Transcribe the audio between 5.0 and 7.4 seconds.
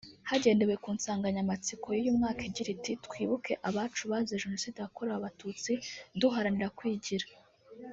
Abatutsi duharanira kwigira”